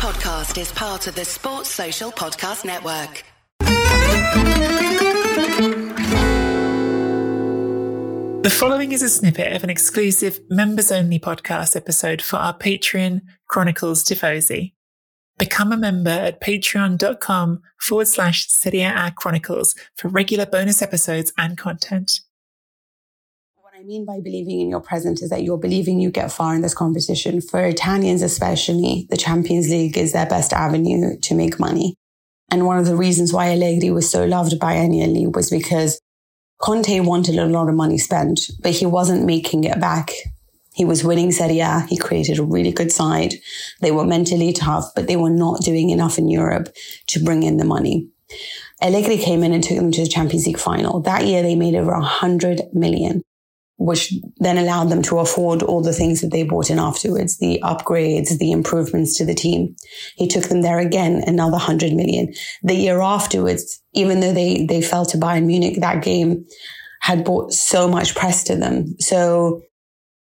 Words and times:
podcast 0.00 0.58
is 0.58 0.72
part 0.72 1.06
of 1.08 1.14
the 1.14 1.26
Sports 1.26 1.68
Social 1.68 2.10
Podcast 2.10 2.64
Network. 2.64 3.22
The 8.42 8.48
following 8.50 8.92
is 8.92 9.02
a 9.02 9.10
snippet 9.10 9.54
of 9.54 9.62
an 9.62 9.68
exclusive 9.68 10.40
members 10.48 10.90
only 10.90 11.18
podcast 11.18 11.76
episode 11.76 12.22
for 12.22 12.38
our 12.38 12.56
Patreon 12.56 13.20
Chronicles 13.46 14.02
Tifosi. 14.02 14.72
Become 15.38 15.70
a 15.70 15.76
member 15.76 16.08
at 16.08 16.40
patreon.com 16.40 17.60
forward 17.78 18.08
slash 18.08 18.48
Serie 18.48 18.80
A 18.80 19.12
Chronicles 19.14 19.74
for 19.98 20.08
regular 20.08 20.46
bonus 20.46 20.80
episodes 20.80 21.30
and 21.36 21.58
content. 21.58 22.20
I 23.80 23.82
mean 23.82 24.04
by 24.04 24.20
believing 24.20 24.60
in 24.60 24.68
your 24.68 24.82
present 24.82 25.22
is 25.22 25.30
that 25.30 25.42
you're 25.42 25.56
believing 25.56 26.00
you 26.00 26.10
get 26.10 26.30
far 26.30 26.54
in 26.54 26.60
this 26.60 26.74
competition. 26.74 27.40
For 27.40 27.64
Italians, 27.64 28.20
especially, 28.20 29.06
the 29.08 29.16
Champions 29.16 29.70
League 29.70 29.96
is 29.96 30.12
their 30.12 30.26
best 30.26 30.52
avenue 30.52 31.18
to 31.18 31.34
make 31.34 31.58
money. 31.58 31.94
And 32.50 32.66
one 32.66 32.76
of 32.76 32.84
the 32.84 32.94
reasons 32.94 33.32
why 33.32 33.48
Allegri 33.48 33.90
was 33.90 34.10
so 34.10 34.26
loved 34.26 34.58
by 34.60 34.74
Agnelli 34.74 35.34
was 35.34 35.48
because 35.48 35.98
Conte 36.60 37.00
wanted 37.00 37.38
a 37.38 37.46
lot 37.46 37.70
of 37.70 37.74
money 37.74 37.96
spent, 37.96 38.50
but 38.60 38.72
he 38.72 38.84
wasn't 38.84 39.24
making 39.24 39.64
it 39.64 39.80
back 39.80 40.10
he 40.74 40.84
was 40.84 41.04
winning 41.04 41.32
Serie 41.32 41.60
A. 41.60 41.80
He 41.88 41.96
created 41.96 42.38
a 42.38 42.44
really 42.44 42.72
good 42.72 42.92
side. 42.92 43.34
They 43.80 43.90
were 43.90 44.04
mentally 44.04 44.52
tough, 44.52 44.92
but 44.94 45.08
they 45.08 45.16
were 45.16 45.28
not 45.30 45.62
doing 45.62 45.90
enough 45.90 46.16
in 46.16 46.30
Europe 46.30 46.68
to 47.08 47.22
bring 47.22 47.42
in 47.42 47.56
the 47.56 47.64
money. 47.64 48.08
Allegri 48.80 49.18
came 49.18 49.42
in 49.42 49.52
and 49.52 49.62
took 49.62 49.76
them 49.76 49.90
to 49.92 50.02
the 50.02 50.08
Champions 50.08 50.46
League 50.46 50.58
final. 50.58 51.00
That 51.00 51.26
year 51.26 51.42
they 51.42 51.56
made 51.56 51.74
over 51.74 51.92
100 51.92 52.72
million, 52.72 53.20
which 53.80 54.12
then 54.36 54.58
allowed 54.58 54.90
them 54.90 55.00
to 55.00 55.18
afford 55.18 55.62
all 55.62 55.80
the 55.80 55.94
things 55.94 56.20
that 56.20 56.30
they 56.30 56.42
bought 56.42 56.68
in 56.68 56.78
afterwards, 56.78 57.38
the 57.38 57.58
upgrades, 57.64 58.36
the 58.36 58.52
improvements 58.52 59.16
to 59.16 59.24
the 59.24 59.34
team. 59.34 59.74
He 60.16 60.28
took 60.28 60.44
them 60.44 60.60
there 60.60 60.78
again, 60.78 61.24
another 61.26 61.52
100 61.52 61.94
million. 61.94 62.30
The 62.62 62.74
year 62.74 63.00
afterwards, 63.00 63.82
even 63.94 64.20
though 64.20 64.34
they, 64.34 64.66
they 64.66 64.82
fell 64.82 65.06
to 65.06 65.16
Bayern 65.16 65.46
Munich, 65.46 65.80
that 65.80 66.04
game 66.04 66.44
had 67.00 67.24
brought 67.24 67.54
so 67.54 67.88
much 67.88 68.14
press 68.14 68.44
to 68.44 68.54
them. 68.54 68.96
So 68.98 69.62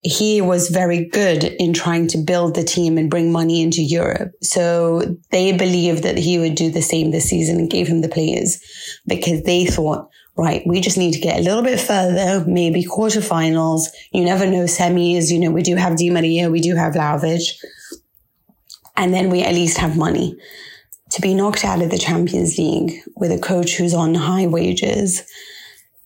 he 0.00 0.40
was 0.40 0.70
very 0.70 1.04
good 1.04 1.44
in 1.44 1.74
trying 1.74 2.08
to 2.08 2.18
build 2.18 2.54
the 2.54 2.64
team 2.64 2.96
and 2.96 3.10
bring 3.10 3.30
money 3.30 3.60
into 3.60 3.82
Europe. 3.82 4.32
So 4.42 5.18
they 5.30 5.52
believed 5.52 6.02
that 6.04 6.16
he 6.16 6.38
would 6.38 6.54
do 6.54 6.70
the 6.70 6.80
same 6.80 7.10
this 7.10 7.28
season 7.28 7.58
and 7.58 7.70
gave 7.70 7.88
him 7.88 8.00
the 8.00 8.08
players 8.08 8.58
because 9.06 9.42
they 9.42 9.66
thought, 9.66 10.08
right, 10.36 10.62
we 10.66 10.80
just 10.80 10.98
need 10.98 11.12
to 11.12 11.20
get 11.20 11.38
a 11.38 11.42
little 11.42 11.62
bit 11.62 11.80
further, 11.80 12.44
maybe 12.46 12.84
quarterfinals. 12.84 13.86
You 14.12 14.24
never 14.24 14.46
know 14.46 14.64
semis. 14.64 15.30
You 15.30 15.38
know, 15.38 15.50
we 15.50 15.62
do 15.62 15.76
have 15.76 15.96
Di 15.96 16.10
Maria, 16.10 16.50
we 16.50 16.60
do 16.60 16.74
have 16.74 16.94
Vlahovic. 16.94 17.42
And 18.96 19.12
then 19.12 19.30
we 19.30 19.42
at 19.42 19.54
least 19.54 19.78
have 19.78 19.96
money. 19.96 20.36
To 21.10 21.20
be 21.20 21.34
knocked 21.34 21.64
out 21.64 21.82
of 21.82 21.90
the 21.90 21.98
Champions 21.98 22.58
League 22.58 23.00
with 23.14 23.30
a 23.30 23.38
coach 23.38 23.76
who's 23.76 23.94
on 23.94 24.14
high 24.14 24.46
wages, 24.46 25.22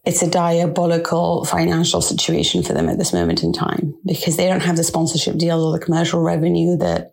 it's 0.04 0.22
a 0.22 0.30
diabolical 0.30 1.44
financial 1.44 2.00
situation 2.00 2.62
for 2.62 2.72
them 2.72 2.88
at 2.88 2.98
this 2.98 3.12
moment 3.12 3.42
in 3.42 3.52
time 3.52 3.94
because 4.06 4.36
they 4.36 4.46
don't 4.46 4.62
have 4.62 4.76
the 4.76 4.84
sponsorship 4.84 5.36
deals 5.36 5.62
or 5.62 5.78
the 5.78 5.84
commercial 5.84 6.22
revenue 6.22 6.76
that 6.78 7.12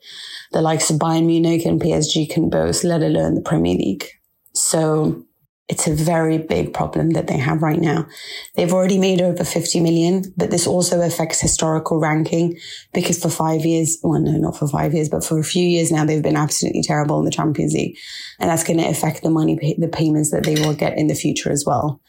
the 0.52 0.62
likes 0.62 0.90
of 0.90 0.98
Bayern 0.98 1.26
Munich 1.26 1.66
and 1.66 1.82
PSG 1.82 2.30
can 2.30 2.50
boast, 2.50 2.84
let 2.84 3.02
alone 3.04 3.36
the 3.36 3.42
Premier 3.42 3.76
League. 3.76 4.06
So 4.54 5.26
it's 5.68 5.88
a 5.88 5.96
very 5.96 6.38
big 6.38 6.74
problem 6.74 7.12
that 7.12 7.26
they 7.26 7.38
have 7.38 7.64
right 7.64 7.80
now. 7.80 8.08
They've 8.56 8.72
already 8.72 9.00
made 9.00 9.20
over 9.20 9.44
50 9.44 9.80
million, 9.80 10.24
but 10.38 10.52
this 10.52 10.68
also 10.68 11.02
affects 11.02 11.42
historical 11.42 12.00
ranking 12.00 12.58
because 12.94 13.20
for 13.20 13.30
five 13.30 13.66
years, 13.66 13.98
well, 14.04 14.22
no, 14.22 14.38
not 14.38 14.58
for 14.58 14.68
five 14.68 14.94
years, 14.94 15.10
but 15.10 15.24
for 15.24 15.40
a 15.40 15.44
few 15.44 15.66
years 15.66 15.92
now, 15.92 16.06
they've 16.06 16.22
been 16.22 16.36
absolutely 16.36 16.84
terrible 16.84 17.18
in 17.18 17.26
the 17.26 17.32
Champions 17.32 17.74
League. 17.74 17.98
And 18.40 18.52
that's 18.52 18.64
going 18.64 18.78
to 18.78 18.88
affect 18.88 19.24
the 19.24 19.32
money, 19.32 19.76
the 19.80 19.88
payments 19.88 20.30
that 20.30 20.44
they 20.44 20.54
will 20.54 20.76
get 20.76 21.00
in 21.00 21.08
the 21.08 21.16
future 21.16 21.52
as 21.52 21.66
well. 21.66 22.00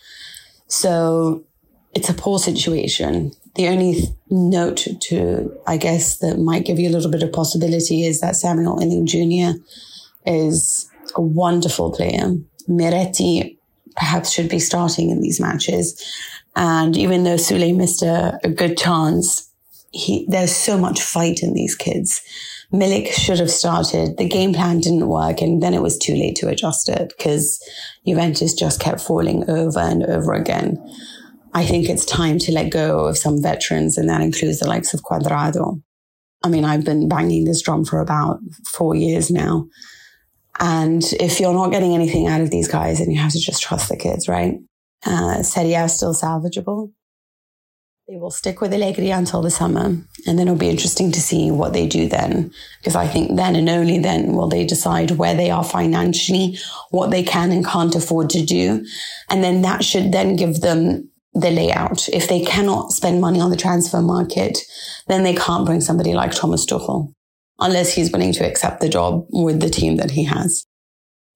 So 0.69 1.47
it's 1.95 2.11
a 2.11 2.15
poor 2.15 2.39
situation. 2.39 3.33
The 3.55 3.69
only 3.69 4.03
note 4.29 4.87
to, 5.01 5.59
I 5.67 5.79
guess, 5.79 6.19
that 6.19 6.39
might 6.39 6.67
give 6.67 6.79
you 6.79 6.91
a 6.91 6.93
little 6.93 7.11
bit 7.11 7.23
of 7.23 7.33
possibility 7.33 8.05
is 8.05 8.21
that 8.21 8.37
Samuel 8.37 8.79
Iling 8.83 9.07
Jr. 9.07 9.59
is 10.27 10.91
a 11.15 11.23
wonderful 11.23 11.91
player. 11.91 12.35
Miretti 12.69 13.59
perhaps 13.97 14.31
should 14.31 14.49
be 14.49 14.59
starting 14.59 15.11
in 15.11 15.21
these 15.21 15.41
matches. 15.41 16.03
And 16.55 16.97
even 16.97 17.25
though 17.25 17.37
Soulé 17.37 17.75
missed 17.77 18.03
a, 18.03 18.39
a 18.45 18.49
good 18.49 18.77
chance, 18.77 19.51
he, 19.93 20.27
there's 20.29 20.55
so 20.55 20.79
much 20.79 21.01
fight 21.01 21.43
in 21.43 21.55
these 21.55 21.75
kids. 21.75 22.23
Milik 22.73 23.13
should 23.13 23.39
have 23.39 23.51
started. 23.51 24.17
The 24.17 24.29
game 24.29 24.53
plan 24.53 24.81
didn't 24.81 25.09
work, 25.09 25.41
and 25.41 25.63
then 25.63 25.73
it 25.73 25.83
was 25.83 25.97
too 25.97 26.15
late 26.15 26.37
to 26.37 26.49
adjust 26.49 26.89
it 26.89 27.13
because 27.17 27.63
Juventus 28.07 28.55
just 28.55 28.81
kept 28.81 29.01
falling 29.01 29.49
over 29.49 29.79
and 29.79 30.05
over 30.05 30.33
again. 30.33 30.79
I 31.55 31.65
think 31.65 31.89
it's 31.89 32.05
time 32.05 32.39
to 32.41 32.53
let 32.53 32.71
go 32.71 33.07
of 33.07 33.17
some 33.17 33.41
veterans, 33.41 33.97
and 33.97 34.09
that 34.09 34.21
includes 34.21 34.59
the 34.59 34.69
likes 34.69 34.93
of 34.93 35.03
Cuadrado. 35.03 35.81
I 36.43 36.49
mean, 36.49 36.65
I've 36.65 36.85
been 36.85 37.09
banging 37.09 37.45
this 37.45 37.63
drum 37.63 37.85
for 37.85 38.01
about 38.01 38.41
four 38.67 38.95
years 38.95 39.31
now. 39.31 39.67
And 40.59 41.03
if 41.21 41.41
you're 41.41 41.53
not 41.53 41.71
getting 41.71 41.95
anything 41.95 42.27
out 42.27 42.41
of 42.41 42.51
these 42.51 42.69
guys, 42.69 42.99
then 42.99 43.11
you 43.11 43.19
have 43.19 43.33
to 43.33 43.41
just 43.41 43.63
trust 43.63 43.89
the 43.89 43.97
kids, 43.97 44.29
right? 44.29 44.55
Uh, 45.05 45.43
Serie 45.43 45.75
A 45.75 45.85
is 45.85 45.95
still 45.95 46.15
salvageable. 46.15 46.93
They 48.09 48.17
will 48.17 48.31
stick 48.31 48.61
with 48.61 48.73
Allegri 48.73 49.11
until 49.11 49.43
the 49.43 49.51
summer. 49.51 49.87
And 50.27 50.39
then 50.39 50.41
it'll 50.47 50.55
be 50.55 50.71
interesting 50.71 51.11
to 51.11 51.21
see 51.21 51.51
what 51.51 51.73
they 51.73 51.89
do 51.89 52.09
then. 52.09 52.53
Because 52.79 52.95
I 52.95 53.09
think 53.09 53.35
then 53.35 53.57
and 53.57 53.69
only 53.69 53.99
then 53.99 54.33
will 54.33 54.49
they 54.49 54.65
decide 54.65 55.13
where 55.13 55.35
they 55.35 55.51
are 55.51 55.65
financially, 55.65 56.57
what 56.91 57.11
they 57.11 57.25
can 57.25 57.51
and 57.51 57.67
can't 57.67 57.97
afford 57.97 58.31
to 58.31 58.45
do. 58.45 58.87
And 59.29 59.43
then 59.43 59.63
that 59.63 59.83
should 59.83 60.13
then 60.13 60.37
give 60.37 60.61
them 60.61 61.11
the 61.35 61.51
layout. 61.51 62.09
If 62.09 62.29
they 62.29 62.45
cannot 62.45 62.93
spend 62.93 63.21
money 63.21 63.41
on 63.41 63.51
the 63.51 63.57
transfer 63.57 64.01
market, 64.01 64.59
then 65.09 65.25
they 65.25 65.35
can't 65.35 65.67
bring 65.67 65.81
somebody 65.81 66.15
like 66.15 66.31
Thomas 66.31 66.65
Tuchel 66.65 67.13
unless 67.59 67.95
he's 67.95 68.13
willing 68.13 68.33
to 68.35 68.47
accept 68.47 68.81
the 68.81 68.89
job 68.89 69.27
with 69.31 69.61
the 69.61 69.71
team 69.71 69.97
that 69.97 70.13
he 70.13 70.25
has. 70.25 70.67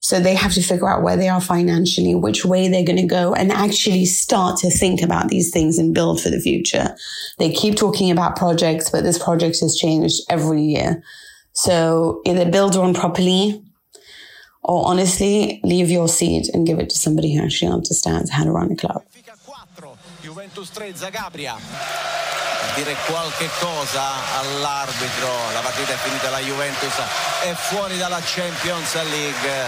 So 0.02 0.18
they 0.18 0.34
have 0.34 0.54
to 0.54 0.62
figure 0.62 0.88
out 0.88 1.02
where 1.02 1.16
they 1.16 1.28
are 1.28 1.40
financially, 1.40 2.14
which 2.14 2.44
way 2.44 2.68
they're 2.68 2.84
going 2.84 2.96
to 2.96 3.06
go 3.06 3.34
and 3.34 3.52
actually 3.52 4.06
start 4.06 4.58
to 4.60 4.70
think 4.70 5.02
about 5.02 5.28
these 5.28 5.50
things 5.50 5.78
and 5.78 5.94
build 5.94 6.22
for 6.22 6.30
the 6.30 6.40
future. 6.40 6.96
They 7.38 7.52
keep 7.52 7.76
talking 7.76 8.10
about 8.10 8.36
projects, 8.36 8.88
but 8.88 9.04
this 9.04 9.22
project 9.22 9.60
has 9.60 9.76
changed 9.76 10.22
every 10.30 10.62
year. 10.62 11.02
So 11.52 12.22
either 12.24 12.50
build 12.50 12.76
one 12.76 12.94
properly 12.94 13.62
or 14.62 14.86
honestly 14.86 15.60
leave 15.64 15.90
your 15.90 16.08
seat 16.08 16.48
and 16.52 16.66
give 16.66 16.78
it 16.78 16.88
to 16.90 16.96
somebody 16.96 17.34
who 17.34 17.42
actually 17.42 17.70
understands 17.70 18.30
how 18.30 18.44
to 18.44 18.50
run 18.50 18.72
a 18.72 18.76
club. 18.76 19.04
Juventus 22.60 22.68
3, 22.68 22.68
Zagabria. 22.68 22.74
dire 22.74 22.96
qualche 23.06 23.50
cosa 23.58 24.38
all'arbitro. 24.38 25.52
La 25.52 25.60
partita 25.60 25.92
è 25.92 25.96
finita, 25.96 26.30
la 26.30 26.38
Juventus 26.38 26.94
è 27.42 27.52
fuori 27.54 27.96
dalla 27.98 28.20
Champions 28.24 28.94
League. 28.94 29.64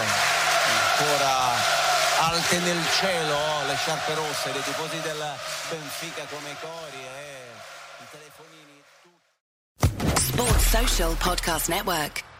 Ancora 0.99 1.81
alte 2.19 2.57
nel 2.59 2.81
cielo 2.97 3.37
le 3.67 3.75
sciarpe 3.75 4.13
rosse 4.13 4.51
dei 4.51 4.63
tifosi 4.63 4.99
del 5.01 5.35
Benfica 5.69 6.23
come 6.29 6.55
cori 6.61 7.01
e 7.01 7.47
i 7.99 8.05
telefonini. 8.11 8.83
Sports 10.15 10.69
Social 10.69 11.15
Podcast 11.17 11.67
Network. 11.67 12.32